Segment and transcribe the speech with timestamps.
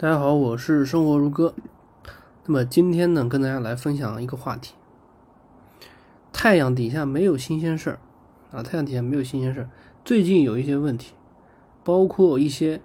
[0.00, 1.54] 大家好，我是生活如歌。
[2.46, 4.72] 那么今天呢，跟大家来分享一个话题：
[6.32, 7.98] 太阳底下没有新鲜事儿
[8.50, 8.62] 啊！
[8.62, 9.68] 太阳底下没有新鲜事儿。
[10.02, 11.12] 最近有一些问题，
[11.84, 12.80] 包括一些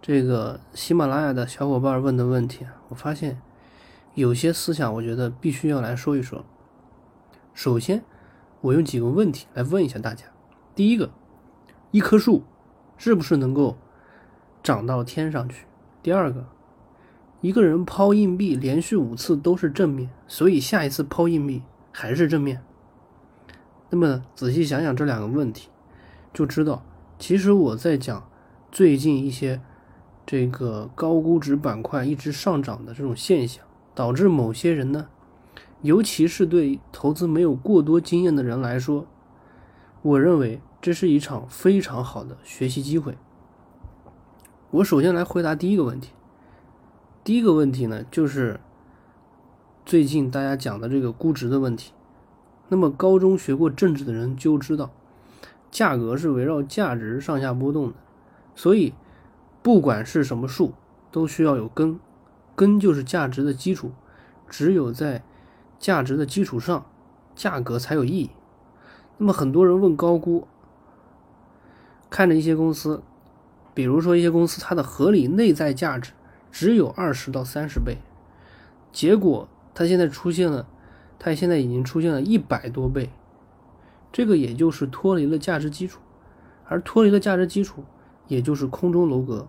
[0.00, 3.42] 这个喜马拉雅的小伙伴问的问题，我发现
[4.14, 6.44] 有些思想，我觉得必须要来说一说。
[7.52, 8.04] 首先，
[8.60, 10.26] 我用几个问题来问一下大家：
[10.76, 11.10] 第一个，
[11.90, 12.44] 一棵树
[12.96, 13.76] 是不是能够
[14.62, 15.66] 长到天上去？
[16.02, 16.46] 第二个，
[17.40, 22.60] 一个人抛硬币连续五次都是正面，所以下一次抛硬币还是正面。
[23.90, 25.68] 那么仔细想想这两个问题，
[26.34, 26.82] 就知道
[27.20, 28.28] 其实我在讲
[28.72, 29.60] 最近一些
[30.26, 33.64] 这个高估值板块一直上涨的这种现象，
[33.94, 35.06] 导致某些人呢，
[35.82, 39.06] 尤其是对投资没有过多经验的人来说，
[40.02, 43.16] 我认为这是一场非常好的学习机会。
[44.72, 46.12] 我首先来回答第一个问题。
[47.22, 48.58] 第一个问题呢，就是
[49.84, 51.92] 最近大家讲的这个估值的问题。
[52.68, 54.90] 那么高中学过政治的人就知道，
[55.70, 57.94] 价格是围绕价值上下波动的，
[58.54, 58.94] 所以
[59.62, 60.72] 不管是什么数，
[61.10, 62.00] 都需要有根，
[62.56, 63.92] 根就是价值的基础。
[64.48, 65.22] 只有在
[65.78, 66.86] 价值的基础上，
[67.34, 68.30] 价格才有意义。
[69.18, 70.48] 那么很多人问高估，
[72.08, 73.02] 看着一些公司。
[73.74, 76.12] 比如说一些公司，它的合理内在价值
[76.50, 77.98] 只有二十到三十倍，
[78.92, 80.66] 结果它现在出现了，
[81.18, 83.10] 它现在已经出现了一百多倍，
[84.12, 86.00] 这个也就是脱离了价值基础，
[86.66, 87.84] 而脱离了价值基础，
[88.28, 89.48] 也就是空中楼阁。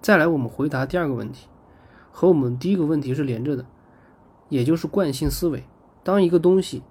[0.00, 1.48] 再来，我们回答第二个问题，
[2.10, 3.66] 和我们第一个问题是连着的，
[4.48, 5.64] 也就是惯性思维。
[6.02, 6.82] 当一个东西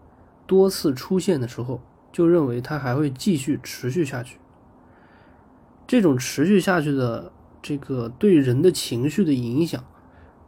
[0.46, 4.38] 多次出现的时候，就认为它还会继续持续下去。
[5.90, 7.32] 这种持续下去的
[7.64, 9.84] 这个对人的情绪的影响，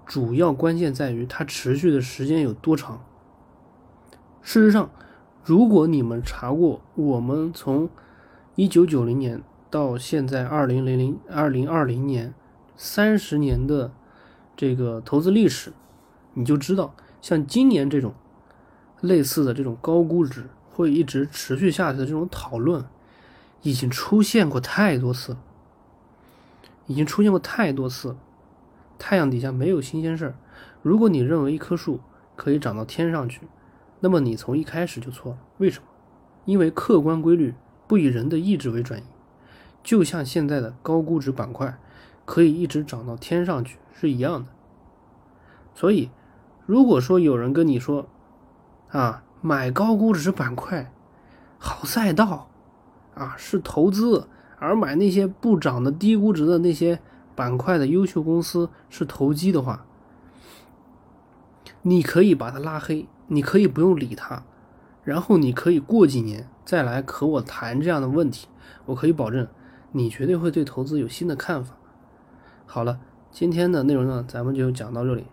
[0.06, 3.04] 主要关键在于它持续的时间有多长。
[4.44, 4.92] 事实上，
[5.44, 7.90] 如果你们查过我们从
[8.54, 12.36] 一九九零年到现在二零零零二零二零年
[12.78, 13.92] 三十年的
[14.56, 15.74] 这个投资历史，
[16.36, 18.14] 你就知道，像今年这种
[19.00, 22.86] 类似的这种高估值会一直持续下去的这种讨论。
[23.62, 25.38] 已经出现过太多次，
[26.88, 28.16] 已经出现过太多次。
[28.98, 30.36] 太阳底下没有新鲜事儿。
[30.84, 32.00] 如果你认为一棵树
[32.36, 33.42] 可以长到天上去，
[34.00, 35.38] 那么你从一开始就错了。
[35.58, 35.86] 为什么？
[36.46, 37.56] 因为客观规律
[37.88, 39.04] 不以人的意志为转移。
[39.84, 41.80] 就像现在的高估值板块
[42.26, 44.50] 可以一直涨到天上去是一样的。
[45.74, 46.12] 所以，
[46.68, 48.08] 如果说有人跟你说，
[48.90, 50.94] 啊，买高估值板块，
[51.58, 52.51] 好赛道。
[53.22, 54.28] 啊，是投资，
[54.58, 57.00] 而买那些不涨的低估值的那些
[57.36, 59.86] 板块的优秀公司是投机的话，
[61.84, 64.42] 你可以把它拉黑，你可以不用理它，
[65.04, 68.48] 然后你可以过几年再来和我谈这样的问题，
[68.86, 69.48] 我可以保证
[69.92, 71.76] 你绝对会对投资有新的看法。
[72.66, 73.00] 好了，
[73.30, 75.28] 今天的内容呢，咱们就讲到这里。